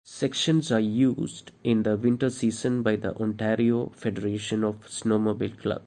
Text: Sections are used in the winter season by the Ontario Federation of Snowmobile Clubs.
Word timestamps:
Sections 0.03 0.71
are 0.71 0.79
used 0.79 1.51
in 1.63 1.83
the 1.83 1.95
winter 1.95 2.31
season 2.31 2.81
by 2.81 2.95
the 2.95 3.15
Ontario 3.21 3.91
Federation 3.95 4.63
of 4.63 4.79
Snowmobile 4.87 5.55
Clubs. 5.59 5.79